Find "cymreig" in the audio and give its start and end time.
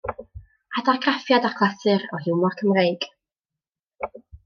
2.65-3.11